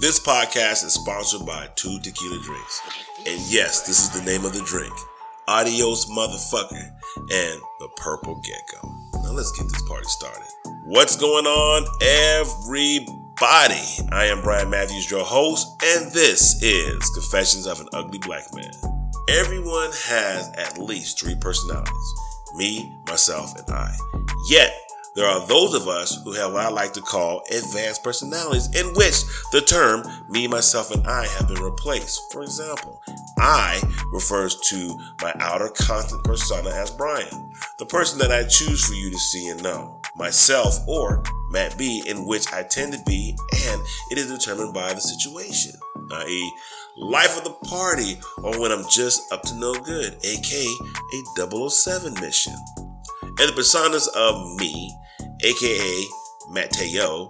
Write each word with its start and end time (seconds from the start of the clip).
This 0.00 0.18
podcast 0.18 0.84
is 0.84 0.94
sponsored 0.94 1.46
by 1.46 1.68
Two 1.76 1.98
Tequila 2.00 2.42
Drinks. 2.42 2.80
And 3.26 3.40
yes, 3.42 3.86
this 3.86 4.02
is 4.02 4.10
the 4.10 4.24
name 4.28 4.44
of 4.44 4.52
the 4.52 4.62
drink 4.66 4.92
Adios 5.46 6.06
Motherfucker 6.06 6.90
and 7.16 7.60
the 7.80 7.88
Purple 7.96 8.40
Gecko. 8.42 8.88
Now 9.22 9.32
let's 9.32 9.52
get 9.52 9.68
this 9.70 9.82
party 9.88 10.06
started. 10.06 10.48
What's 10.84 11.16
going 11.16 11.46
on, 11.46 11.86
everybody? 12.02 14.10
I 14.12 14.26
am 14.26 14.42
Bryan 14.42 14.70
Matthews, 14.70 15.10
your 15.10 15.24
host, 15.24 15.68
and 15.84 16.10
this 16.12 16.60
is 16.62 17.08
Confessions 17.10 17.66
of 17.66 17.80
an 17.80 17.88
Ugly 17.92 18.18
Black 18.18 18.52
Man. 18.52 18.72
Everyone 19.28 19.90
has 20.06 20.50
at 20.56 20.78
least 20.78 21.20
three 21.20 21.36
personalities 21.36 22.14
me, 22.54 22.96
myself, 23.08 23.52
and 23.58 23.68
I. 23.68 23.96
Yet, 24.48 24.72
there 25.14 25.26
are 25.26 25.46
those 25.46 25.74
of 25.74 25.86
us 25.86 26.20
who 26.24 26.32
have 26.32 26.52
what 26.52 26.66
I 26.66 26.70
like 26.70 26.92
to 26.94 27.00
call 27.00 27.44
advanced 27.50 28.02
personalities, 28.02 28.74
in 28.74 28.86
which 28.94 29.22
the 29.52 29.60
term 29.60 30.02
me, 30.28 30.48
myself, 30.48 30.90
and 30.90 31.06
I 31.06 31.26
have 31.26 31.48
been 31.48 31.62
replaced. 31.62 32.20
For 32.32 32.42
example, 32.42 33.00
I 33.38 33.80
refers 34.12 34.58
to 34.70 34.98
my 35.22 35.32
outer 35.38 35.68
constant 35.68 36.24
persona 36.24 36.70
as 36.70 36.90
Bryan, 36.90 37.52
the 37.78 37.86
person 37.86 38.18
that 38.18 38.32
I 38.32 38.42
choose 38.44 38.84
for 38.84 38.94
you 38.94 39.10
to 39.10 39.18
see 39.18 39.48
and 39.48 39.62
know. 39.62 40.00
Myself 40.16 40.78
or 40.88 41.22
Matt 41.50 41.78
B, 41.78 42.02
in 42.06 42.26
which 42.26 42.52
I 42.52 42.64
tend 42.64 42.92
to 42.92 43.02
be, 43.06 43.36
and 43.66 43.80
it 44.10 44.18
is 44.18 44.30
determined 44.30 44.74
by 44.74 44.92
the 44.94 45.00
situation, 45.00 45.72
i.e., 46.12 46.52
life 46.96 47.36
of 47.38 47.44
the 47.44 47.68
party, 47.68 48.18
or 48.38 48.58
when 48.60 48.72
I'm 48.72 48.88
just 48.88 49.32
up 49.32 49.42
to 49.42 49.54
no 49.54 49.74
good, 49.74 50.16
aka 50.24 50.66
a 51.12 51.70
007 51.70 52.14
mission. 52.14 52.54
And 53.22 53.48
the 53.48 53.52
personas 53.52 54.06
of 54.14 54.56
me 54.60 54.96
aka 55.44 56.04
Mateo. 56.50 57.28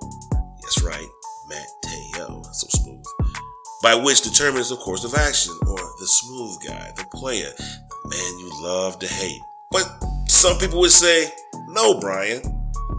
That's 0.62 0.82
right, 0.82 1.08
Mateo. 1.48 2.42
So 2.52 2.66
smooth. 2.70 3.04
By 3.82 3.94
which 3.94 4.22
determines 4.22 4.70
the 4.70 4.76
course 4.76 5.04
of 5.04 5.14
action, 5.14 5.52
or 5.66 5.76
the 5.76 6.06
smooth 6.06 6.56
guy, 6.66 6.92
the 6.96 7.04
player, 7.12 7.50
the 7.58 8.08
man 8.08 8.38
you 8.38 8.50
love 8.62 8.98
to 9.00 9.06
hate. 9.06 9.40
But 9.70 9.84
some 10.26 10.56
people 10.58 10.80
would 10.80 10.90
say, 10.90 11.32
no, 11.68 12.00
Bryan, 12.00 12.40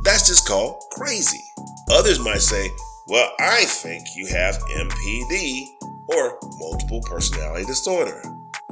that's 0.03 0.27
just 0.27 0.47
called 0.47 0.83
crazy. 0.91 1.43
Others 1.89 2.19
might 2.19 2.41
say, 2.41 2.69
well, 3.07 3.31
I 3.39 3.65
think 3.65 4.07
you 4.15 4.27
have 4.27 4.57
MPD, 4.57 5.65
or 6.07 6.37
multiple 6.59 7.01
personality 7.01 7.65
disorder. 7.65 8.21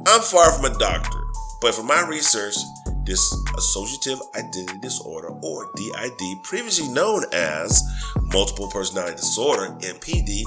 I'm 0.06 0.20
far 0.20 0.52
from 0.52 0.66
a 0.66 0.78
doctor, 0.78 1.20
but 1.60 1.74
from 1.74 1.86
my 1.86 2.06
research, 2.06 2.54
dissociative 3.04 4.20
identity 4.34 4.78
disorder, 4.78 5.28
or 5.42 5.70
DID, 5.76 6.42
previously 6.42 6.88
known 6.88 7.24
as 7.32 7.82
multiple 8.32 8.70
personality 8.70 9.16
disorder, 9.16 9.74
MPD, 9.80 10.42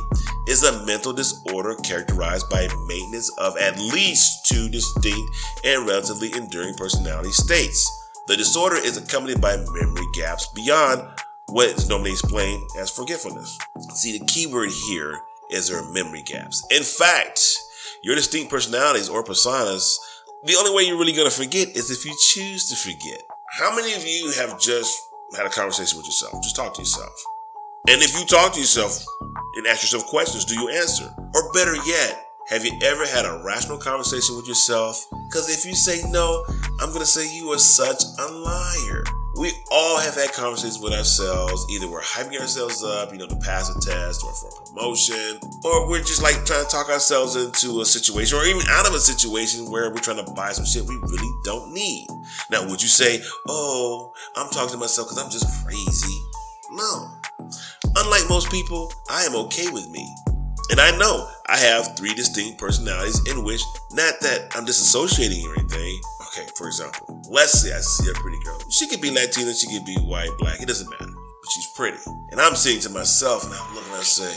is 0.47 0.63
a 0.63 0.85
mental 0.85 1.13
disorder 1.13 1.75
characterized 1.83 2.49
by 2.49 2.67
maintenance 2.87 3.31
of 3.37 3.57
at 3.57 3.77
least 3.77 4.45
two 4.45 4.69
distinct 4.69 5.31
and 5.63 5.87
relatively 5.87 6.33
enduring 6.33 6.75
personality 6.75 7.31
states. 7.31 7.89
The 8.27 8.35
disorder 8.35 8.75
is 8.75 8.97
accompanied 8.97 9.39
by 9.39 9.57
memory 9.57 10.07
gaps 10.13 10.47
beyond 10.53 11.07
what 11.47 11.69
is 11.69 11.87
normally 11.87 12.11
explained 12.11 12.67
as 12.77 12.89
forgetfulness. 12.89 13.57
See, 13.93 14.17
the 14.17 14.25
key 14.25 14.47
word 14.47 14.69
here 14.87 15.17
is 15.51 15.69
there 15.69 15.83
memory 15.93 16.23
gaps. 16.23 16.65
In 16.71 16.83
fact, 16.83 17.39
your 18.03 18.15
distinct 18.15 18.51
personalities 18.51 19.09
or 19.09 19.23
personas 19.23 19.95
the 20.43 20.55
only 20.57 20.73
way 20.73 20.83
you're 20.83 20.97
really 20.97 21.13
going 21.13 21.29
to 21.29 21.35
forget 21.35 21.69
is 21.75 21.89
if 21.89 22.05
you 22.05 22.15
choose 22.33 22.69
to 22.69 22.75
forget. 22.75 23.21
How 23.57 23.75
many 23.75 23.93
of 23.93 24.05
you 24.05 24.31
have 24.31 24.59
just 24.59 24.97
had 25.35 25.45
a 25.45 25.49
conversation 25.49 25.97
with 25.97 26.05
yourself? 26.05 26.33
Just 26.43 26.55
talk 26.55 26.73
to 26.75 26.81
yourself. 26.81 27.13
And 27.89 28.01
if 28.01 28.17
you 28.17 28.25
talk 28.25 28.53
to 28.53 28.59
yourself 28.59 29.03
and 29.55 29.67
ask 29.67 29.81
yourself 29.81 30.05
questions, 30.07 30.45
do 30.45 30.53
you 30.53 30.69
answer? 30.69 31.13
Or 31.33 31.51
better 31.53 31.75
yet, 31.87 32.25
have 32.49 32.63
you 32.63 32.77
ever 32.83 33.05
had 33.05 33.25
a 33.25 33.41
rational 33.43 33.77
conversation 33.77 34.35
with 34.35 34.47
yourself? 34.47 35.03
Because 35.29 35.49
if 35.49 35.65
you 35.65 35.73
say 35.73 36.07
no, 36.09 36.45
I'm 36.79 36.89
going 36.89 36.99
to 36.99 37.05
say 37.05 37.33
you 37.33 37.51
are 37.51 37.57
such 37.57 38.03
a 38.19 38.31
liar. 38.31 39.03
We 39.37 39.51
all 39.71 39.99
have 39.99 40.15
had 40.15 40.33
conversations 40.33 40.79
with 40.79 40.93
ourselves. 40.93 41.65
Either 41.69 41.87
we're 41.87 42.01
hyping 42.01 42.39
ourselves 42.39 42.83
up, 42.83 43.11
you 43.11 43.19
know, 43.19 43.27
to 43.27 43.35
pass 43.35 43.69
a 43.69 43.79
test 43.79 44.23
or 44.23 44.33
for 44.33 44.49
a 44.49 44.65
promotion, 44.65 45.39
or 45.63 45.87
we're 45.87 46.01
just 46.01 46.23
like 46.23 46.43
trying 46.45 46.65
to 46.65 46.69
talk 46.71 46.89
ourselves 46.89 47.35
into 47.35 47.81
a 47.81 47.85
situation 47.85 48.37
or 48.37 48.45
even 48.45 48.63
out 48.69 48.87
of 48.87 48.95
a 48.95 48.99
situation 48.99 49.69
where 49.69 49.91
we're 49.91 49.99
trying 50.01 50.23
to 50.23 50.31
buy 50.31 50.51
some 50.51 50.65
shit 50.65 50.83
we 50.85 50.95
really 51.03 51.31
don't 51.43 51.71
need. 51.71 52.07
Now, 52.49 52.67
would 52.67 52.81
you 52.81 52.87
say, 52.87 53.21
oh, 53.47 54.11
I'm 54.35 54.49
talking 54.49 54.71
to 54.71 54.77
myself 54.77 55.09
because 55.09 55.23
I'm 55.23 55.29
just 55.29 55.65
crazy? 55.65 56.19
No. 56.71 57.11
Unlike 57.95 58.29
most 58.29 58.51
people, 58.51 58.91
I 59.09 59.23
am 59.23 59.35
okay 59.35 59.69
with 59.69 59.89
me. 59.91 60.07
And 60.69 60.79
I 60.81 60.97
know 60.97 61.29
I 61.45 61.57
have 61.57 61.95
three 61.95 62.13
distinct 62.13 62.59
personalities 62.59 63.21
in 63.29 63.43
which, 63.43 63.61
not 63.91 64.15
that 64.21 64.51
I'm 64.55 64.65
disassociating 64.65 65.45
or 65.45 65.57
anything, 65.59 66.01
Okay, 66.37 66.47
for 66.55 66.67
example, 66.67 67.19
let's 67.31 67.53
say 67.53 67.73
I 67.73 67.79
see 67.79 68.11
a 68.11 68.13
pretty 68.13 68.37
girl. 68.43 68.59
She 68.69 68.87
could 68.87 69.01
be 69.01 69.09
Latina, 69.09 69.53
she 69.55 69.65
could 69.73 69.85
be 69.85 69.95
white, 69.95 70.29
black, 70.37 70.61
it 70.61 70.67
doesn't 70.67 70.87
matter. 70.87 71.11
But 71.11 71.51
she's 71.51 71.65
pretty. 71.75 71.97
And 72.29 72.39
I'm 72.39 72.53
saying 72.55 72.81
to 72.81 72.89
myself, 72.89 73.45
and 73.45 73.55
I'm 73.55 73.73
looking, 73.73 73.93
I 73.93 74.03
say, 74.03 74.29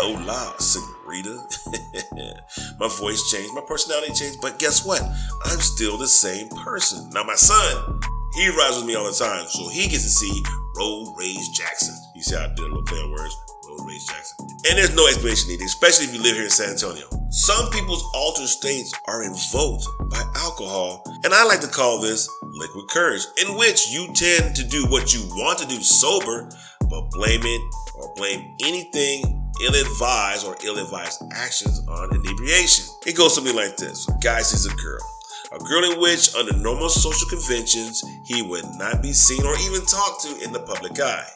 Hola, 0.00 0.54
senorita. 0.58 1.36
my 2.80 2.88
voice 2.88 3.30
changed, 3.30 3.52
my 3.52 3.60
personality 3.66 4.14
changed, 4.14 4.38
but 4.40 4.58
guess 4.58 4.86
what? 4.86 5.02
I'm 5.44 5.60
still 5.60 5.98
the 5.98 6.08
same 6.08 6.48
person. 6.48 7.10
Now, 7.10 7.24
my 7.24 7.34
son, 7.34 8.00
he 8.34 8.48
rides 8.48 8.78
with 8.78 8.86
me 8.86 8.94
all 8.94 9.04
the 9.04 9.12
time, 9.12 9.46
so 9.48 9.68
he 9.68 9.88
gets 9.88 10.04
to 10.04 10.10
see 10.10 10.42
Road 10.78 11.14
Rage 11.18 11.52
Jackson. 11.52 11.94
You 12.14 12.22
see 12.22 12.36
how 12.36 12.44
I 12.44 12.48
did 12.48 12.60
a 12.60 12.62
little 12.62 12.84
play 12.84 12.98
on 13.00 13.10
words? 13.10 13.36
Road 13.68 13.86
Rage 13.86 14.06
Jackson. 14.06 14.46
And 14.70 14.78
there's 14.78 14.96
no 14.96 15.06
explanation 15.06 15.50
needed, 15.50 15.66
especially 15.66 16.06
if 16.06 16.14
you 16.14 16.22
live 16.22 16.36
here 16.36 16.44
in 16.44 16.50
San 16.50 16.70
Antonio. 16.70 17.04
Some 17.32 17.70
people's 17.70 18.04
altered 18.14 18.46
states 18.46 18.92
are 19.06 19.22
invoked 19.22 19.86
by 20.10 20.22
alcohol, 20.36 21.02
and 21.24 21.32
I 21.32 21.44
like 21.44 21.62
to 21.62 21.66
call 21.66 21.98
this 21.98 22.28
liquid 22.42 22.88
courage, 22.90 23.22
in 23.40 23.56
which 23.56 23.88
you 23.88 24.12
tend 24.12 24.54
to 24.54 24.62
do 24.62 24.84
what 24.88 25.14
you 25.14 25.22
want 25.30 25.58
to 25.60 25.66
do 25.66 25.80
sober, 25.80 26.50
but 26.90 27.10
blame 27.10 27.40
it 27.42 27.74
or 27.94 28.14
blame 28.16 28.54
anything 28.62 29.50
ill-advised 29.64 30.46
or 30.46 30.58
ill-advised 30.62 31.22
actions 31.32 31.80
on 31.88 32.14
inebriation. 32.14 32.84
It 33.06 33.16
goes 33.16 33.34
something 33.34 33.56
like 33.56 33.78
this. 33.78 34.04
Guy 34.22 34.42
sees 34.42 34.66
a 34.66 34.76
girl. 34.76 35.11
A 35.52 35.58
girl 35.58 35.84
in 35.84 36.00
which, 36.00 36.34
under 36.34 36.56
normal 36.56 36.88
social 36.88 37.28
conventions, 37.28 38.02
he 38.24 38.40
would 38.40 38.64
not 38.76 39.02
be 39.02 39.12
seen 39.12 39.44
or 39.44 39.54
even 39.58 39.84
talked 39.84 40.22
to 40.22 40.42
in 40.42 40.50
the 40.50 40.60
public 40.60 40.98
eye. 40.98 41.26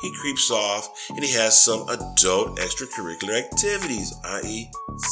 He 0.00 0.14
creeps 0.20 0.48
off 0.50 0.88
and 1.10 1.24
he 1.24 1.32
has 1.32 1.60
some 1.60 1.88
adult 1.88 2.56
extracurricular 2.58 3.36
activities, 3.36 4.14
i.e., 4.24 4.70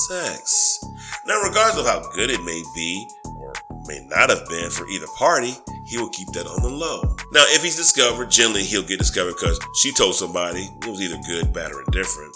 sex. 0.09 0.79
Now, 1.27 1.43
regardless 1.43 1.79
of 1.81 1.87
how 1.87 2.09
good 2.13 2.31
it 2.31 2.45
may 2.45 2.63
be, 2.73 3.09
or 3.25 3.53
may 3.87 4.07
not 4.07 4.31
have 4.31 4.49
been 4.49 4.71
for 4.71 4.89
either 4.89 5.09
party, 5.19 5.55
he 5.87 5.99
will 5.99 6.11
keep 6.11 6.29
that 6.29 6.47
on 6.47 6.63
the 6.63 6.69
low. 6.69 7.03
Now, 7.33 7.43
if 7.49 7.65
he's 7.65 7.77
discovered, 7.77 8.31
generally 8.31 8.63
he'll 8.63 8.83
get 8.83 9.01
discovered 9.01 9.35
because 9.41 9.59
she 9.83 9.93
told 9.93 10.15
somebody 10.15 10.71
it 10.83 10.87
was 10.87 11.01
either 11.01 11.19
good, 11.27 11.53
bad, 11.53 11.73
or 11.73 11.83
indifferent. 11.83 12.33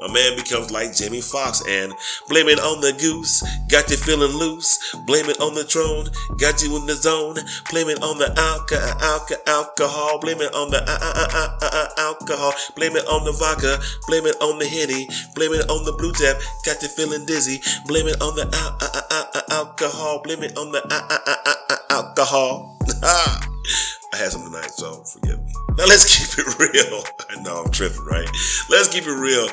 A 0.00 0.12
man 0.12 0.36
becomes 0.36 0.70
like 0.70 0.94
Jamie 0.94 1.20
Foxx 1.20 1.62
and 1.68 1.92
blame 2.28 2.48
it 2.48 2.60
on 2.60 2.80
the 2.80 2.92
goose, 2.92 3.42
got 3.68 3.90
you 3.90 3.96
feeling 3.96 4.36
loose. 4.36 4.78
Blame 5.06 5.26
it 5.26 5.40
on 5.40 5.54
the 5.54 5.66
Patrón, 5.66 6.14
got 6.38 6.62
you 6.62 6.76
in 6.76 6.86
the 6.86 6.94
zone. 6.94 7.36
Blame 7.70 7.88
it 7.88 8.02
on 8.02 8.18
the 8.18 8.32
alcohol, 8.38 9.02
alcohol, 9.02 9.42
alcohol. 9.46 10.18
Blame 10.20 10.40
it 10.40 10.54
on 10.54 10.70
the 10.70 10.78
uh, 10.78 10.98
uh, 11.00 11.28
uh, 11.32 11.58
uh, 11.60 11.68
uh, 11.72 11.88
alcohol. 11.98 12.54
Blame 12.74 12.96
it 12.96 13.06
on 13.06 13.24
the 13.24 13.32
vodka. 13.32 13.78
Blame 14.06 14.26
it 14.26 14.36
on 14.40 14.58
the 14.58 14.66
henny. 14.66 15.08
Blame 15.34 15.52
it 15.52 15.68
on 15.68 15.84
the 15.84 15.92
blue 15.92 16.12
tap, 16.12 16.40
got 16.64 16.80
you 16.82 16.88
feeling 16.88 17.26
dizzy. 17.26 17.60
Blame 17.86 18.06
it 18.06 18.20
on 18.22 18.36
the 18.36 18.46
uh, 18.46 18.78
uh, 18.80 19.00
uh, 19.10 19.24
uh, 19.34 19.42
alcohol. 19.50 20.20
Blame 20.22 20.42
it 20.42 20.56
on 20.56 20.72
the 20.72 20.82
uh, 20.84 21.06
uh, 21.10 21.18
uh, 21.26 21.36
uh, 21.46 21.54
uh, 21.70 21.76
alcohol. 21.90 22.78
I 23.02 24.16
had 24.16 24.30
some 24.30 24.44
tonight, 24.44 24.70
so 24.70 25.02
forgive 25.02 25.38
me. 25.42 25.52
Now 25.76 25.86
let's 25.86 26.06
keep 26.06 26.46
it 26.46 26.58
real. 26.58 27.02
I 27.28 27.42
know 27.42 27.64
I'm 27.64 27.70
tripping, 27.72 28.04
right? 28.04 28.28
Let's 28.70 28.88
keep 28.88 29.04
it 29.04 29.10
real. 29.10 29.48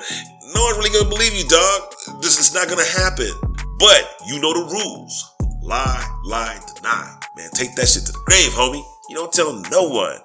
No 0.54 0.64
one's 0.64 0.78
really 0.78 0.90
gonna 0.92 1.10
believe 1.10 1.34
you, 1.34 1.48
dog. 1.48 1.94
This 2.22 2.40
is 2.40 2.54
not 2.54 2.70
gonna 2.70 2.86
happen. 2.86 3.32
But 3.80 4.16
you 4.26 4.40
know 4.40 4.54
the 4.54 4.70
rules. 4.72 5.34
Lie, 5.62 6.20
lie, 6.24 6.60
deny. 6.76 7.18
Man, 7.36 7.50
take 7.54 7.76
that 7.76 7.88
shit 7.88 8.06
to 8.06 8.12
the 8.12 8.20
grave, 8.26 8.52
homie. 8.52 8.84
You 9.10 9.16
don't 9.16 9.34
tell 9.34 9.54
no 9.72 9.90
one. 9.90 10.20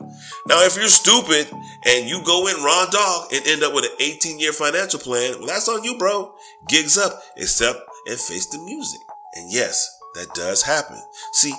Now, 0.47 0.63
if 0.65 0.77
you're 0.77 0.89
stupid 0.89 1.51
and 1.87 2.09
you 2.09 2.23
go 2.25 2.47
in 2.47 2.63
raw 2.63 2.87
dog 2.87 3.33
and 3.33 3.47
end 3.47 3.63
up 3.63 3.75
with 3.75 3.85
an 3.85 3.97
18 4.01 4.39
year 4.39 4.53
financial 4.53 5.01
plan, 5.01 5.35
well, 5.39 5.47
that's 5.47 5.69
on 5.69 5.83
you, 5.85 5.97
bro. 5.99 6.35
Gigs 6.69 6.97
up, 6.99 7.21
accept 7.37 7.81
and 8.07 8.19
face 8.19 8.47
the 8.47 8.59
music. 8.59 9.01
And 9.35 9.53
yes, 9.53 9.89
that 10.15 10.35
does 10.35 10.63
happen. 10.63 11.01
See, 11.33 11.55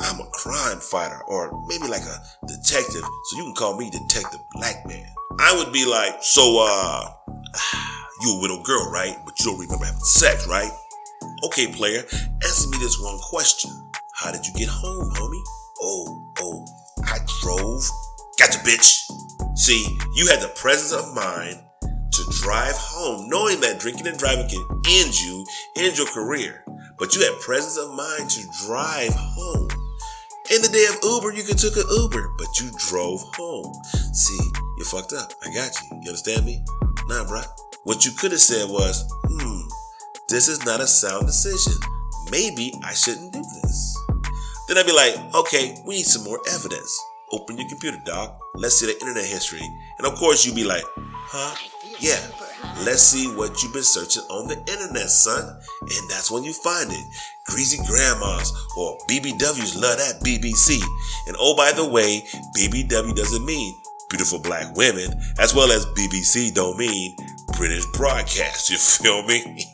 I'm 0.00 0.20
a 0.20 0.26
crime 0.32 0.78
fighter 0.78 1.22
or 1.28 1.50
maybe 1.68 1.88
like 1.88 2.02
a 2.02 2.22
detective, 2.46 3.02
so 3.02 3.38
you 3.38 3.44
can 3.44 3.54
call 3.54 3.76
me 3.76 3.90
Detective 3.90 4.40
Black 4.52 4.86
Man. 4.86 5.06
I 5.40 5.56
would 5.56 5.72
be 5.72 5.86
like, 5.86 6.22
so, 6.22 6.66
uh, 6.66 7.12
you 8.22 8.32
a 8.32 8.40
little 8.40 8.62
girl, 8.62 8.90
right? 8.90 9.16
But 9.24 9.38
you 9.38 9.46
don't 9.46 9.58
remember 9.60 9.84
having 9.84 10.00
sex, 10.00 10.46
right? 10.48 10.70
Okay, 11.44 11.66
player, 11.68 12.02
answer 12.44 12.68
me 12.68 12.78
this 12.78 13.00
one 13.00 13.18
question. 13.18 13.70
How 14.14 14.32
did 14.32 14.46
you 14.46 14.52
get 14.54 14.68
home, 14.68 15.12
homie? 15.14 15.42
Oh, 15.80 16.32
oh, 16.38 16.66
I 17.04 17.18
drove. 17.42 17.84
Gotcha, 18.38 18.58
bitch. 18.60 19.10
See, 19.56 19.98
you 20.14 20.26
had 20.28 20.40
the 20.40 20.52
presence 20.56 20.92
of 20.92 21.14
mind 21.14 21.62
to 22.12 22.24
drive 22.42 22.76
home, 22.76 23.28
knowing 23.28 23.60
that 23.60 23.78
drinking 23.78 24.06
and 24.06 24.18
driving 24.18 24.48
can 24.48 24.66
end 24.88 25.20
you, 25.20 25.44
end 25.76 25.98
your 25.98 26.06
career. 26.06 26.64
But 26.98 27.14
you 27.14 27.22
had 27.22 27.38
presence 27.40 27.76
of 27.76 27.94
mind 27.94 28.30
to 28.30 28.48
drive 28.66 29.12
home. 29.14 29.68
In 30.50 30.62
the 30.62 30.68
day 30.68 30.86
of 30.86 30.96
Uber, 31.02 31.36
you 31.36 31.42
could 31.42 31.58
took 31.58 31.76
an 31.76 31.84
Uber, 31.90 32.30
but 32.38 32.60
you 32.60 32.70
drove 32.78 33.20
home. 33.34 33.74
See, 34.12 34.50
you 34.78 34.84
fucked 34.84 35.12
up. 35.12 35.32
I 35.44 35.52
got 35.52 35.74
you. 35.82 35.88
You 36.02 36.08
understand 36.08 36.46
me? 36.46 36.64
Nah, 37.08 37.24
bruh. 37.24 37.46
What 37.86 38.04
you 38.04 38.10
could 38.10 38.32
have 38.32 38.40
said 38.40 38.68
was, 38.68 39.08
hmm, 39.28 39.60
this 40.28 40.48
is 40.48 40.64
not 40.66 40.80
a 40.80 40.88
sound 40.88 41.28
decision. 41.28 41.74
Maybe 42.32 42.74
I 42.82 42.92
shouldn't 42.92 43.32
do 43.32 43.38
this. 43.38 43.96
Then 44.66 44.76
I'd 44.76 44.86
be 44.86 44.92
like, 44.92 45.14
okay, 45.36 45.76
we 45.86 45.94
need 45.94 46.06
some 46.06 46.24
more 46.24 46.40
evidence. 46.52 47.00
Open 47.30 47.56
your 47.56 47.68
computer, 47.68 48.02
doc. 48.04 48.40
Let's 48.56 48.74
see 48.74 48.86
the 48.86 49.00
internet 49.00 49.26
history. 49.26 49.62
And 49.98 50.06
of 50.08 50.16
course, 50.16 50.44
you'd 50.44 50.56
be 50.56 50.64
like, 50.64 50.82
huh? 50.96 51.54
Yeah, 52.00 52.18
let's 52.84 53.02
see 53.02 53.28
what 53.36 53.62
you've 53.62 53.72
been 53.72 53.84
searching 53.84 54.24
on 54.30 54.48
the 54.48 54.58
internet, 54.58 55.08
son. 55.08 55.46
And 55.82 56.10
that's 56.10 56.28
when 56.28 56.42
you 56.42 56.54
find 56.54 56.90
it. 56.90 57.04
Greasy 57.46 57.78
grandmas 57.86 58.50
or 58.76 58.98
BBWs 59.08 59.80
love 59.80 59.98
that 59.98 60.22
BBC. 60.24 60.82
And 61.28 61.36
oh, 61.38 61.54
by 61.54 61.70
the 61.70 61.88
way, 61.88 62.26
BBW 62.58 63.14
doesn't 63.14 63.46
mean 63.46 63.80
beautiful 64.10 64.40
black 64.40 64.76
women, 64.76 65.08
as 65.38 65.54
well 65.54 65.70
as 65.70 65.86
BBC 65.86 66.52
don't 66.52 66.76
mean 66.78 67.16
British 67.56 67.86
broadcast. 67.86 68.70
You 68.70 68.76
feel 68.76 69.22
me? 69.22 69.42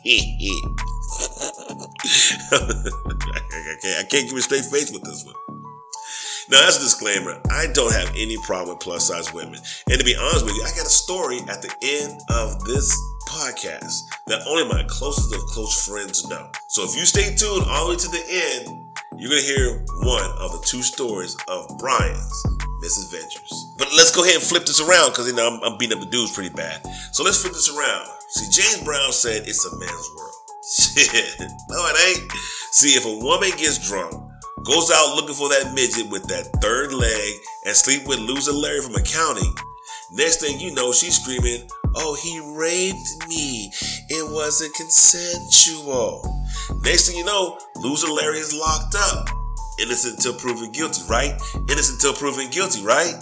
I, 2.51 2.69
can't, 3.81 3.99
I 3.99 4.03
can't 4.09 4.29
give 4.29 4.37
a 4.37 4.41
straight 4.41 4.65
face 4.65 4.91
with 4.91 5.03
this 5.03 5.25
one. 5.25 5.35
Now, 6.49 6.67
as 6.67 6.77
a 6.77 6.79
disclaimer, 6.79 7.41
I 7.51 7.67
don't 7.73 7.93
have 7.93 8.09
any 8.15 8.37
problem 8.43 8.75
with 8.75 8.83
plus 8.83 9.07
size 9.07 9.33
women. 9.33 9.59
And 9.89 9.99
to 9.99 10.05
be 10.05 10.15
honest 10.15 10.45
with 10.45 10.55
you, 10.55 10.63
I 10.63 10.69
got 10.69 10.85
a 10.85 10.89
story 10.89 11.39
at 11.49 11.61
the 11.61 11.73
end 11.81 12.21
of 12.29 12.63
this 12.65 12.97
podcast 13.27 14.03
that 14.27 14.45
only 14.47 14.65
my 14.65 14.83
closest 14.87 15.33
of 15.33 15.41
close 15.41 15.85
friends 15.87 16.27
know. 16.27 16.49
So 16.67 16.83
if 16.83 16.95
you 16.95 17.05
stay 17.05 17.35
tuned 17.35 17.65
all 17.67 17.87
the 17.87 17.91
way 17.91 17.97
to 17.97 18.07
the 18.07 18.23
end, 18.29 18.97
you're 19.17 19.29
going 19.29 19.41
to 19.41 19.47
hear 19.47 19.85
one 20.03 20.29
of 20.39 20.51
the 20.51 20.63
two 20.65 20.81
stories 20.81 21.35
of 21.47 21.67
Bryan's 21.79 22.43
misadventures. 22.81 23.72
Let's 23.95 24.15
go 24.15 24.23
ahead 24.23 24.35
and 24.35 24.43
flip 24.43 24.65
this 24.65 24.81
around 24.81 25.11
because 25.11 25.27
you 25.27 25.35
know 25.35 25.47
I'm, 25.47 25.61
I'm 25.63 25.77
beating 25.77 25.97
up 25.97 26.03
the 26.03 26.09
dudes 26.09 26.33
pretty 26.33 26.53
bad. 26.53 26.81
So 27.11 27.23
let's 27.23 27.41
flip 27.41 27.53
this 27.53 27.69
around. 27.69 28.07
See, 28.29 28.49
James 28.49 28.83
Brown 28.83 29.11
said 29.11 29.43
it's 29.45 29.65
a 29.65 29.77
man's 29.77 30.09
world. 30.17 30.33
Shit. 30.79 31.39
No, 31.69 31.85
it 31.87 32.17
ain't. 32.17 32.31
See, 32.71 32.97
if 32.97 33.05
a 33.05 33.23
woman 33.23 33.51
gets 33.51 33.87
drunk, 33.87 34.13
goes 34.63 34.89
out 34.91 35.15
looking 35.15 35.35
for 35.35 35.49
that 35.49 35.73
midget 35.75 36.09
with 36.09 36.25
that 36.27 36.49
third 36.61 36.93
leg, 36.93 37.33
and 37.65 37.75
sleep 37.75 38.07
with 38.07 38.19
loser 38.19 38.51
Larry 38.53 38.81
from 38.81 38.95
accounting, 38.95 39.53
next 40.13 40.41
thing 40.41 40.59
you 40.59 40.73
know, 40.73 40.91
she's 40.91 41.21
screaming, 41.21 41.69
Oh, 41.95 42.15
he 42.15 42.39
raped 42.57 43.29
me. 43.29 43.71
It 44.09 44.31
wasn't 44.31 44.73
consensual. 44.73 46.23
Next 46.81 47.07
thing 47.07 47.17
you 47.17 47.25
know, 47.25 47.59
loser 47.75 48.07
Larry 48.07 48.39
is 48.39 48.53
locked 48.53 48.95
up. 48.97 49.29
Innocent 49.79 50.15
until 50.15 50.33
proven 50.33 50.71
guilty, 50.71 51.01
right? 51.09 51.39
Innocent 51.69 52.01
until 52.01 52.13
proven 52.13 52.49
guilty, 52.49 52.83
right? 52.83 53.13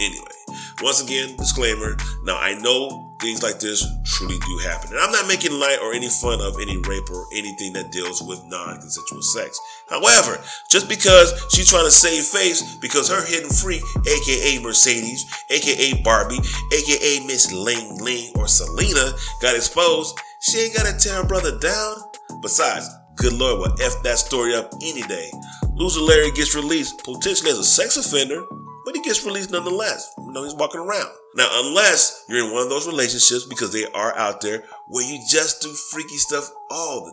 Anyway, 0.00 0.58
once 0.82 1.02
again, 1.02 1.36
disclaimer. 1.36 1.96
Now, 2.24 2.38
I 2.38 2.54
know 2.54 3.08
things 3.20 3.42
like 3.42 3.58
this 3.58 3.84
truly 4.04 4.38
do 4.38 4.58
happen. 4.58 4.90
And 4.90 4.98
I'm 5.00 5.10
not 5.10 5.26
making 5.26 5.52
light 5.52 5.78
or 5.82 5.92
any 5.92 6.08
fun 6.08 6.40
of 6.40 6.60
any 6.60 6.76
rape 6.76 7.10
or 7.10 7.26
anything 7.34 7.72
that 7.72 7.90
deals 7.90 8.22
with 8.22 8.42
non 8.44 8.78
consensual 8.78 9.22
sex. 9.22 9.58
However, 9.90 10.38
just 10.70 10.88
because 10.88 11.34
she's 11.52 11.68
trying 11.68 11.84
to 11.84 11.90
save 11.90 12.24
face 12.24 12.76
because 12.76 13.08
her 13.10 13.24
hidden 13.24 13.50
freak, 13.50 13.82
aka 14.06 14.62
Mercedes, 14.62 15.26
aka 15.50 16.02
Barbie, 16.02 16.40
aka 16.72 17.26
Miss 17.26 17.52
Ling 17.52 17.98
Ling 17.98 18.32
or 18.36 18.46
Selena, 18.46 19.12
got 19.42 19.56
exposed, 19.56 20.18
she 20.40 20.58
ain't 20.60 20.76
gotta 20.76 20.96
tear 20.96 21.22
her 21.22 21.28
brother 21.28 21.58
down. 21.58 21.96
Besides, 22.40 22.88
good 23.16 23.32
lord 23.32 23.58
will 23.58 23.82
F 23.82 24.02
that 24.02 24.18
story 24.18 24.54
up 24.54 24.72
any 24.82 25.02
day. 25.02 25.30
Loser 25.74 26.00
Larry 26.00 26.30
gets 26.32 26.54
released, 26.54 27.04
potentially 27.04 27.50
as 27.50 27.58
a 27.58 27.64
sex 27.64 27.96
offender, 27.96 28.44
but 28.88 28.96
he 28.96 29.02
gets 29.02 29.22
released 29.26 29.50
nonetheless. 29.50 30.14
You 30.16 30.32
know, 30.32 30.44
he's 30.44 30.54
walking 30.54 30.80
around. 30.80 31.10
Now, 31.36 31.46
unless 31.52 32.24
you're 32.26 32.46
in 32.46 32.54
one 32.54 32.62
of 32.62 32.70
those 32.70 32.86
relationships 32.86 33.44
because 33.44 33.70
they 33.70 33.84
are 33.84 34.16
out 34.16 34.40
there 34.40 34.64
where 34.88 35.04
you 35.04 35.20
just 35.28 35.60
do 35.60 35.68
freaky 35.68 36.16
stuff 36.16 36.50
all 36.70 37.04
the 37.04 37.12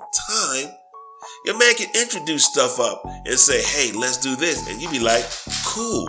time, 0.64 0.74
your 1.44 1.60
man 1.60 1.76
can 1.76 1.90
introduce 2.02 2.46
stuff 2.46 2.80
up 2.80 3.04
and 3.04 3.38
say, 3.38 3.62
hey, 3.62 3.92
let's 3.92 4.16
do 4.16 4.38
this. 4.38 4.70
And 4.70 4.82
you'd 4.82 4.90
be 4.90 5.00
like, 5.00 5.26
cool. 5.66 6.08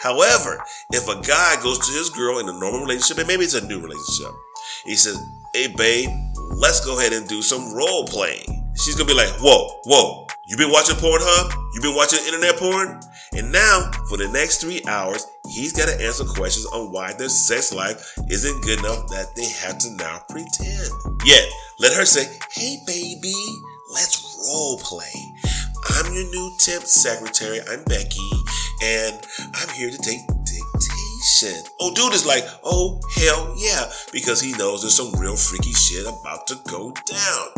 However, 0.00 0.60
if 0.92 1.06
a 1.06 1.20
guy 1.24 1.62
goes 1.62 1.78
to 1.86 1.92
his 1.92 2.10
girl 2.10 2.40
in 2.40 2.48
a 2.48 2.58
normal 2.58 2.80
relationship, 2.80 3.18
and 3.18 3.28
maybe 3.28 3.44
it's 3.44 3.54
a 3.54 3.64
new 3.64 3.78
relationship, 3.78 4.32
he 4.86 4.96
says, 4.96 5.16
hey, 5.54 5.68
babe, 5.68 6.10
let's 6.56 6.84
go 6.84 6.98
ahead 6.98 7.12
and 7.12 7.28
do 7.28 7.42
some 7.42 7.72
role 7.72 8.08
playing. 8.08 8.72
She's 8.74 8.96
gonna 8.96 9.06
be 9.06 9.14
like, 9.14 9.30
whoa, 9.38 9.68
whoa, 9.84 10.26
you 10.48 10.56
been 10.56 10.72
watching 10.72 10.96
Pornhub? 10.96 11.52
You 11.74 11.80
been 11.80 11.94
watching 11.94 12.18
internet 12.26 12.56
porn? 12.56 13.00
And 13.32 13.52
now, 13.52 13.90
for 14.08 14.16
the 14.16 14.28
next 14.28 14.60
three 14.60 14.82
hours, 14.86 15.26
he's 15.48 15.72
got 15.72 15.88
to 15.88 16.04
answer 16.04 16.24
questions 16.24 16.66
on 16.66 16.92
why 16.92 17.12
their 17.12 17.28
sex 17.28 17.72
life 17.72 18.16
isn't 18.30 18.62
good 18.62 18.78
enough 18.78 19.08
that 19.08 19.34
they 19.36 19.48
have 19.48 19.78
to 19.78 19.90
now 19.96 20.22
pretend. 20.28 20.90
Yet, 21.24 21.48
let 21.80 21.92
her 21.94 22.04
say, 22.04 22.24
hey 22.52 22.78
baby, 22.86 23.34
let's 23.92 24.22
role 24.48 24.78
play. 24.78 25.12
I'm 25.88 26.12
your 26.12 26.24
new 26.24 26.56
temp 26.58 26.84
secretary, 26.84 27.60
I'm 27.68 27.82
Becky, 27.84 28.30
and 28.82 29.14
I'm 29.54 29.68
here 29.70 29.90
to 29.90 29.98
take 29.98 30.20
dictation. 30.26 31.62
Oh, 31.80 31.92
dude 31.94 32.12
is 32.12 32.26
like, 32.26 32.44
oh, 32.64 33.00
hell 33.16 33.54
yeah, 33.56 33.90
because 34.12 34.40
he 34.40 34.52
knows 34.52 34.82
there's 34.82 34.96
some 34.96 35.12
real 35.20 35.36
freaky 35.36 35.72
shit 35.72 36.06
about 36.06 36.46
to 36.48 36.56
go 36.68 36.92
down. 37.06 37.48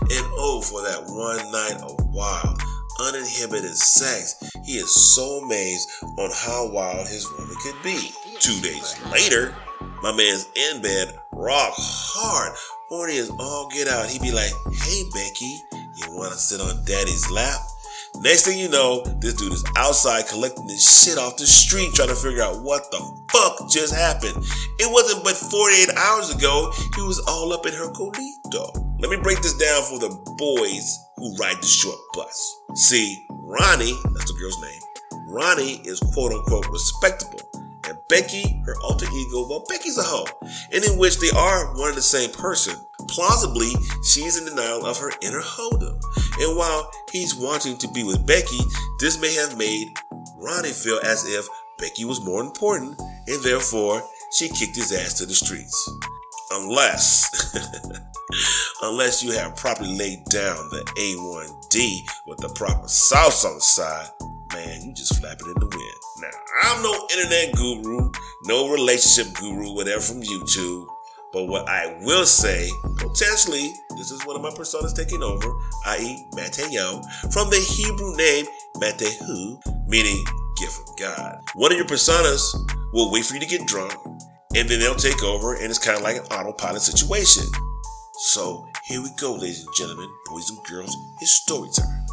And 0.00 0.26
oh, 0.38 0.60
for 0.62 0.82
that 0.82 1.04
one 1.06 1.52
night 1.52 1.80
of 1.82 1.96
wild, 2.12 2.60
uninhibited 3.00 3.76
sex, 3.76 4.50
he 4.64 4.72
is 4.72 5.14
so 5.14 5.40
amazed 5.44 5.90
on 6.18 6.30
how 6.32 6.68
wild 6.70 7.06
his 7.08 7.30
woman 7.32 7.56
could 7.62 7.82
be. 7.82 8.12
Two 8.38 8.60
days 8.60 8.94
later, 9.10 9.54
my 10.02 10.14
man's 10.14 10.48
in 10.54 10.82
bed, 10.82 11.14
rock 11.32 11.72
hard, 11.76 12.52
horny 12.88 13.18
as 13.18 13.30
all 13.38 13.68
get 13.68 13.88
out. 13.88 14.08
He'd 14.08 14.22
be 14.22 14.32
like, 14.32 14.52
hey 14.72 15.02
Becky, 15.12 15.62
you 15.96 16.06
wanna 16.10 16.36
sit 16.36 16.60
on 16.60 16.84
daddy's 16.84 17.30
lap? 17.30 17.60
Next 18.20 18.46
thing 18.46 18.58
you 18.58 18.68
know, 18.68 19.02
this 19.20 19.34
dude 19.34 19.52
is 19.52 19.64
outside 19.76 20.26
collecting 20.26 20.66
this 20.66 21.04
shit 21.04 21.18
off 21.18 21.36
the 21.36 21.46
street 21.46 21.92
trying 21.94 22.08
to 22.08 22.14
figure 22.14 22.42
out 22.42 22.62
what 22.62 22.90
the 22.90 22.98
fuck 23.30 23.68
just 23.68 23.94
happened. 23.94 24.36
It 24.78 24.90
wasn't 24.90 25.22
but 25.22 25.36
48 25.36 25.90
hours 25.96 26.34
ago, 26.34 26.72
he 26.94 27.02
was 27.02 27.20
all 27.28 27.52
up 27.52 27.66
in 27.66 27.74
her 27.74 27.92
colito. 27.92 28.72
Let 29.00 29.10
me 29.10 29.18
break 29.22 29.42
this 29.42 29.56
down 29.56 29.82
for 29.82 29.98
the 29.98 30.08
boys 30.38 31.05
who 31.16 31.36
ride 31.36 31.60
the 31.60 31.66
short 31.66 31.98
bus. 32.12 32.60
See, 32.74 33.26
Ronnie, 33.30 33.94
that's 34.14 34.32
the 34.32 34.38
girl's 34.38 34.60
name, 34.60 34.80
Ronnie 35.28 35.80
is 35.84 36.00
quote 36.12 36.32
unquote 36.32 36.68
respectable. 36.70 37.40
And 37.88 37.98
Becky, 38.08 38.62
her 38.64 38.74
alter 38.82 39.06
ego, 39.06 39.46
well, 39.48 39.64
Becky's 39.68 39.98
a 39.98 40.02
hoe. 40.02 40.26
And 40.72 40.84
in 40.84 40.98
which 40.98 41.18
they 41.18 41.30
are 41.30 41.76
one 41.76 41.90
and 41.90 41.96
the 41.96 42.02
same 42.02 42.30
person. 42.30 42.74
Plausibly, 43.08 43.70
she's 44.02 44.36
in 44.36 44.44
denial 44.44 44.84
of 44.84 44.98
her 44.98 45.12
inner 45.22 45.40
hoedom. 45.40 46.00
And 46.40 46.56
while 46.56 46.90
he's 47.12 47.36
wanting 47.36 47.78
to 47.78 47.88
be 47.88 48.02
with 48.02 48.26
Becky, 48.26 48.58
this 48.98 49.20
may 49.20 49.32
have 49.34 49.56
made 49.56 49.96
Ronnie 50.36 50.70
feel 50.70 50.98
as 51.04 51.24
if 51.26 51.46
Becky 51.78 52.04
was 52.04 52.24
more 52.24 52.40
important, 52.40 53.00
and 53.26 53.42
therefore 53.44 54.02
she 54.32 54.48
kicked 54.48 54.76
his 54.76 54.92
ass 54.92 55.14
to 55.14 55.26
the 55.26 55.34
streets. 55.34 55.88
Unless 56.50 57.54
unless 58.82 59.22
you 59.22 59.32
have 59.32 59.56
properly 59.56 59.96
laid 59.96 60.24
down 60.26 60.56
the 60.70 60.84
A1D 60.98 62.06
with 62.26 62.38
the 62.38 62.48
proper 62.54 62.86
sauce 62.88 63.44
on 63.44 63.54
the 63.56 63.60
side, 63.60 64.08
man, 64.52 64.82
you 64.82 64.94
just 64.94 65.18
flap 65.20 65.38
it 65.40 65.46
in 65.46 65.54
the 65.58 65.66
wind. 65.66 66.00
Now, 66.20 66.30
I'm 66.62 66.82
no 66.82 67.06
internet 67.16 67.54
guru, 67.54 68.10
no 68.44 68.70
relationship 68.70 69.34
guru, 69.34 69.74
whatever 69.74 70.00
from 70.00 70.22
YouTube. 70.22 70.86
But 71.32 71.48
what 71.48 71.68
I 71.68 71.98
will 72.02 72.24
say, 72.24 72.70
potentially, 72.96 73.72
this 73.96 74.10
is 74.10 74.24
one 74.24 74.36
of 74.36 74.42
my 74.42 74.50
personas 74.50 74.94
taking 74.94 75.22
over, 75.22 75.52
i.e., 75.86 76.26
Mateo, 76.32 77.02
from 77.30 77.50
the 77.50 77.58
Hebrew 77.58 78.16
name 78.16 78.46
Matehu, 78.76 79.58
meaning 79.86 80.24
gift 80.56 80.72
from 80.72 80.94
God. 80.98 81.42
One 81.54 81.72
of 81.72 81.78
your 81.78 81.86
personas 81.86 82.40
will 82.92 83.12
wait 83.12 83.24
for 83.24 83.34
you 83.34 83.40
to 83.40 83.46
get 83.46 83.66
drunk, 83.66 83.92
and 84.56 84.68
then 84.68 84.80
they'll 84.80 84.94
take 84.94 85.22
over, 85.22 85.54
and 85.54 85.66
it's 85.66 85.78
kind 85.78 85.98
of 85.98 86.02
like 86.02 86.16
an 86.16 86.24
autopilot 86.32 86.80
situation. 86.80 87.44
So 88.30 88.66
here 88.86 89.02
we 89.02 89.10
go, 89.20 89.34
ladies 89.34 89.64
and 89.64 89.74
gentlemen, 89.76 90.08
boys 90.24 90.48
and 90.48 90.58
girls, 90.64 90.96
it's 91.20 91.32
story 91.32 91.68
time. 91.76 92.06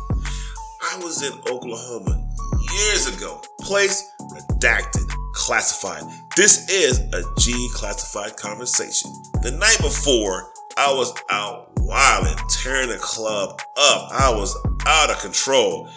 I 0.92 0.98
was 0.98 1.24
in 1.24 1.32
Oklahoma 1.50 2.30
years 2.74 3.08
ago. 3.08 3.42
Place 3.62 4.12
redacted, 4.20 5.10
classified. 5.34 6.04
This 6.36 6.70
is 6.70 7.00
a 7.14 7.24
G 7.40 7.70
classified 7.74 8.36
conversation. 8.36 9.10
The 9.42 9.52
night 9.52 9.78
before, 9.78 10.52
I 10.76 10.92
was 10.92 11.14
out 11.30 11.72
wilding, 11.78 12.38
tearing 12.50 12.90
the 12.90 12.98
club 12.98 13.62
up. 13.78 14.12
I 14.12 14.34
was 14.36 14.54
out 14.86 15.10
of 15.10 15.20
control. 15.20 15.88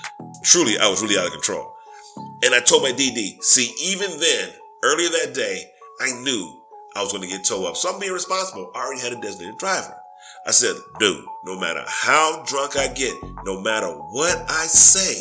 Truly, 0.45 0.79
I 0.79 0.89
was 0.89 1.03
really 1.03 1.19
out 1.19 1.27
of 1.27 1.33
control. 1.33 1.75
And 2.45 2.55
I 2.55 2.61
told 2.61 2.85
my 2.85 2.93
DD, 2.93 3.43
see, 3.43 3.75
even 3.83 4.11
then, 4.21 4.51
earlier 4.85 5.09
that 5.09 5.33
day, 5.35 5.65
I 6.01 6.13
knew 6.21 6.63
I 6.95 7.03
was 7.03 7.13
going 7.13 7.23
to 7.23 7.29
get 7.29 7.45
towed 7.45 7.67
up. 7.67 7.77
So 7.77 7.93
I'm 7.93 8.01
being 8.01 8.13
responsible. 8.13 8.71
I 8.75 8.85
already 8.85 9.01
had 9.01 9.13
a 9.13 9.21
designated 9.21 9.59
driver. 9.59 9.95
I 10.47 10.51
said, 10.51 10.77
dude, 10.99 11.25
no 11.45 11.59
matter 11.59 11.83
how 11.87 12.45
drunk 12.47 12.77
I 12.77 12.89
get, 12.89 13.15
no 13.45 13.61
matter 13.61 13.89
what 13.89 14.45
I 14.49 14.67
say, 14.67 15.19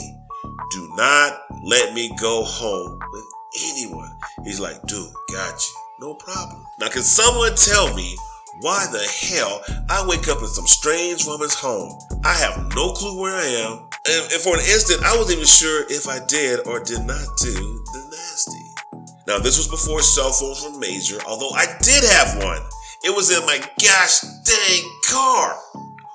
do 0.72 0.89
not 0.96 1.41
let 1.63 1.94
me 1.94 2.12
go 2.20 2.44
home 2.44 3.00
with 3.12 3.25
anyone. 3.72 4.12
He's 4.44 4.60
like, 4.60 4.82
dude, 4.84 5.12
got 5.32 5.53
you. 5.53 5.75
No 6.00 6.13
problem. 6.15 6.63
Now, 6.79 6.89
can 6.89 7.01
someone 7.01 7.55
tell 7.55 7.94
me 7.96 8.17
why 8.62 8.86
the 8.91 9.00
hell 9.00 9.63
I 9.89 10.05
wake 10.08 10.27
up 10.27 10.39
in 10.39 10.48
some 10.48 10.67
strange 10.67 11.25
woman's 11.25 11.55
home? 11.55 11.98
I 12.24 12.34
have 12.34 12.74
no 12.75 12.91
clue 12.91 13.20
where 13.20 13.36
I 13.36 13.46
am. 13.46 13.89
And, 14.08 14.32
and 14.32 14.41
for 14.41 14.55
an 14.55 14.62
instant, 14.62 15.03
I 15.03 15.15
wasn't 15.17 15.38
even 15.38 15.46
sure 15.46 15.86
if 15.89 16.08
I 16.08 16.20
did 16.25 16.67
or 16.67 16.84
did 16.84 17.05
not 17.05 17.25
do 17.41 17.53
the 17.53 18.08
nasty. 18.12 18.75
Now, 19.27 19.39
this 19.39 19.58
was 19.58 19.67
before 19.67 20.01
cell 20.01 20.32
phones 20.32 20.62
were 20.62 20.77
major, 20.77 21.17
although 21.25 21.50
I 21.50 21.65
did 21.82 22.03
have 22.03 22.44
one. 22.44 22.62
It 23.03 23.10
was 23.10 23.36
in 23.36 23.44
my 23.46 23.58
gosh 23.82 24.22
dang 24.22 24.84
car, 25.10 25.58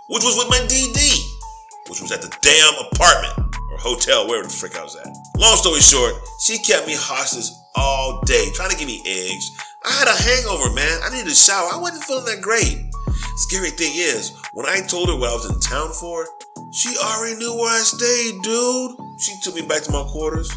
which 0.09 0.23
was 0.23 0.39
with 0.39 0.49
my 0.49 0.63
DD, 0.71 0.99
which 1.89 2.01
was 2.01 2.13
at 2.13 2.23
the 2.23 2.31
damn 2.41 2.87
apartment 2.87 3.35
or 3.73 3.79
hotel, 3.79 4.29
wherever 4.29 4.47
the 4.47 4.53
frick 4.53 4.77
I 4.79 4.85
was 4.85 4.95
at. 4.95 5.09
Long 5.37 5.57
story 5.57 5.81
short, 5.81 6.15
she 6.47 6.59
kept 6.59 6.87
me 6.87 6.95
hostage 6.95 7.51
all 7.75 8.23
day, 8.27 8.47
trying 8.55 8.71
to 8.71 8.77
give 8.77 8.87
me 8.87 9.03
eggs. 9.05 9.51
I 9.85 9.91
had 9.91 10.07
a 10.07 10.15
hangover, 10.15 10.73
man. 10.73 11.01
I 11.03 11.11
needed 11.11 11.33
a 11.33 11.35
shower. 11.35 11.69
I 11.73 11.79
wasn't 11.79 12.05
feeling 12.05 12.27
that 12.27 12.41
great. 12.41 12.79
Scary 13.49 13.71
thing 13.71 13.93
is, 13.95 14.37
when 14.53 14.67
I 14.67 14.87
told 14.87 15.09
her 15.09 15.17
what 15.17 15.31
I 15.31 15.35
was 15.35 15.51
in 15.51 15.59
town 15.59 15.91
for, 15.95 16.27
she 16.73 16.95
already 17.03 17.37
knew 17.37 17.57
where 17.57 17.75
I 17.75 17.83
stayed, 17.83 18.43
dude. 18.43 18.97
She 19.19 19.35
took 19.43 19.57
me 19.57 19.63
back 19.63 19.83
to 19.83 19.93
my 19.93 20.05
quarters. 20.05 20.51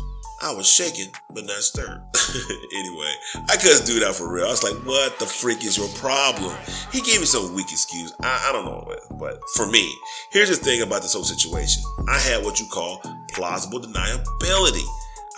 I 0.43 0.51
was 0.51 0.67
shaking, 0.69 1.07
but 1.33 1.45
not 1.45 1.55
stirred. 1.61 2.01
anyway, 2.75 3.13
I 3.49 3.55
couldn't 3.55 3.85
do 3.85 4.01
that 4.01 4.13
for 4.13 4.29
real. 4.29 4.45
I 4.45 4.49
was 4.49 4.61
like, 4.61 4.75
what 4.85 5.17
the 5.17 5.25
freak 5.25 5.63
is 5.63 5.77
your 5.77 5.87
problem? 5.95 6.53
He 6.91 6.99
gave 6.99 7.21
me 7.21 7.25
some 7.25 7.55
weak 7.55 7.71
excuse. 7.71 8.13
I, 8.21 8.49
I 8.49 8.51
don't 8.51 8.65
know, 8.65 8.93
but 9.17 9.39
for 9.55 9.67
me, 9.67 9.89
here's 10.31 10.49
the 10.49 10.57
thing 10.57 10.81
about 10.81 11.01
this 11.01 11.13
whole 11.13 11.23
situation. 11.23 11.81
I 12.09 12.19
had 12.19 12.43
what 12.43 12.59
you 12.59 12.65
call 12.65 13.01
plausible 13.31 13.79
deniability. 13.79 14.83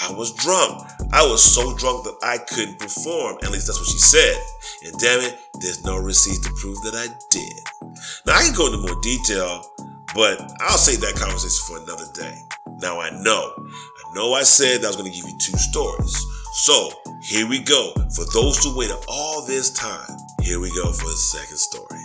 I 0.01 0.11
was 0.11 0.33
drunk. 0.33 0.89
I 1.13 1.21
was 1.21 1.43
so 1.43 1.77
drunk 1.77 2.05
that 2.05 2.17
I 2.23 2.39
couldn't 2.39 2.79
perform. 2.79 3.37
At 3.43 3.51
least 3.51 3.67
that's 3.67 3.79
what 3.79 3.87
she 3.87 3.99
said. 3.99 4.41
And 4.85 4.99
damn 4.99 5.21
it, 5.21 5.37
there's 5.61 5.85
no 5.85 5.97
receipt 5.99 6.41
to 6.41 6.51
prove 6.59 6.81
that 6.81 6.95
I 6.95 7.13
did. 7.29 7.93
Now 8.25 8.33
I 8.33 8.41
can 8.41 8.55
go 8.55 8.65
into 8.65 8.79
more 8.79 8.99
detail, 9.03 9.69
but 10.15 10.41
I'll 10.61 10.79
save 10.79 11.01
that 11.01 11.13
conversation 11.13 11.63
for 11.67 11.77
another 11.83 12.11
day. 12.13 12.41
Now 12.81 12.99
I 12.99 13.11
know 13.21 13.53
know 14.15 14.33
I 14.33 14.43
said 14.43 14.79
that 14.81 14.85
I 14.85 14.89
was 14.89 14.95
going 14.95 15.11
to 15.11 15.15
give 15.15 15.29
you 15.29 15.37
two 15.37 15.57
stories. 15.57 16.15
So 16.53 16.89
here 17.21 17.47
we 17.47 17.59
go. 17.59 17.91
For 18.15 18.23
those 18.33 18.63
who 18.63 18.77
waited 18.77 18.95
all 19.09 19.45
this 19.45 19.71
time, 19.71 20.07
here 20.41 20.61
we 20.61 20.69
go 20.69 20.91
for 20.93 21.03
the 21.03 21.21
second 21.35 21.57
story. 21.57 22.01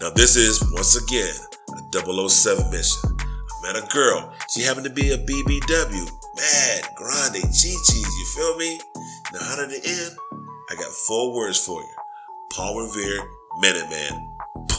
Now 0.00 0.10
this 0.10 0.36
is 0.36 0.62
once 0.72 0.96
again 0.96 1.34
a 1.76 2.28
007 2.28 2.70
mission. 2.70 3.02
I 3.18 3.62
met 3.62 3.82
a 3.82 3.86
girl. 3.88 4.32
She 4.48 4.62
happened 4.62 4.86
to 4.86 4.92
be 4.92 5.10
a 5.10 5.18
BBW. 5.18 6.06
Mad, 6.36 6.94
grande, 6.94 7.42
chi 7.42 7.68
you 7.68 8.26
feel 8.36 8.56
me? 8.56 8.80
Now 9.32 9.42
how 9.42 9.56
did 9.56 9.72
it 9.72 9.84
end? 9.84 10.16
I 10.70 10.76
got 10.76 10.92
four 11.08 11.34
words 11.34 11.58
for 11.58 11.80
you. 11.80 11.94
Paul 12.52 12.80
Revere, 12.80 13.18
Minuteman, 13.60 14.29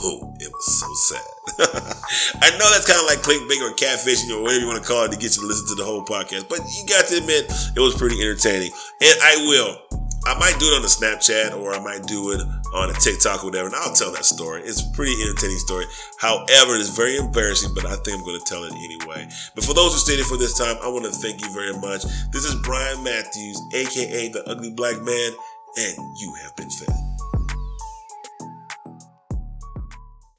boom, 0.01 0.33
it 0.39 0.49
was 0.51 0.65
so 0.81 0.89
sad. 1.13 1.31
I 2.41 2.49
know 2.57 2.65
that's 2.73 2.89
kind 2.89 2.99
of 2.99 3.05
like 3.05 3.21
clickbait 3.21 3.61
or 3.61 3.73
catfishing 3.77 4.33
or 4.33 4.41
whatever 4.41 4.61
you 4.61 4.67
want 4.67 4.81
to 4.81 4.87
call 4.87 5.05
it 5.05 5.11
to 5.11 5.17
get 5.17 5.35
you 5.37 5.41
to 5.41 5.47
listen 5.47 5.67
to 5.69 5.75
the 5.75 5.85
whole 5.85 6.03
podcast, 6.03 6.49
but 6.49 6.59
you 6.73 6.85
got 6.89 7.05
to 7.07 7.17
admit 7.17 7.45
it 7.75 7.79
was 7.79 7.95
pretty 7.95 8.19
entertaining. 8.19 8.71
And 9.01 9.15
I 9.21 9.45
will. 9.45 9.77
I 10.25 10.37
might 10.37 10.59
do 10.59 10.69
it 10.69 10.75
on 10.77 10.83
the 10.83 10.87
Snapchat 10.87 11.57
or 11.57 11.73
I 11.73 11.79
might 11.79 12.05
do 12.05 12.31
it 12.31 12.41
on 12.73 12.89
a 12.89 12.93
TikTok 12.93 13.43
or 13.43 13.47
whatever, 13.47 13.67
and 13.67 13.75
I'll 13.75 13.93
tell 13.93 14.11
that 14.11 14.25
story. 14.25 14.61
It's 14.61 14.81
a 14.81 14.89
pretty 14.93 15.17
entertaining 15.21 15.57
story. 15.57 15.85
However, 16.19 16.77
it's 16.77 16.95
very 16.95 17.17
embarrassing, 17.17 17.73
but 17.73 17.85
I 17.85 17.95
think 18.05 18.19
I'm 18.19 18.25
going 18.25 18.39
to 18.39 18.45
tell 18.45 18.63
it 18.63 18.73
anyway. 18.73 19.27
But 19.55 19.63
for 19.63 19.73
those 19.73 19.93
who 19.93 19.99
stayed 19.99 20.17
here 20.17 20.25
for 20.25 20.37
this 20.37 20.57
time, 20.57 20.77
I 20.83 20.89
want 20.89 21.05
to 21.05 21.11
thank 21.11 21.41
you 21.41 21.51
very 21.53 21.73
much. 21.73 22.03
This 22.31 22.45
is 22.45 22.53
Bryan 22.61 23.03
Matthews, 23.03 23.59
aka 23.73 24.29
the 24.29 24.43
Ugly 24.47 24.71
Black 24.71 25.01
Man, 25.01 25.31
and 25.77 25.97
you 26.17 26.33
have 26.43 26.55
been 26.55 26.69
fed. 26.69 27.10